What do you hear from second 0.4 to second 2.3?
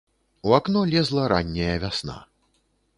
У акно лезла ранняя вясна.